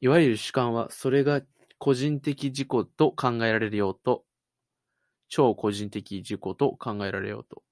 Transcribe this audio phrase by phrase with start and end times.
[0.00, 1.40] いわゆる主観は、それが
[1.78, 4.24] 個人的自己と考えられようと
[5.28, 7.62] 超個人的自己と考えられようと、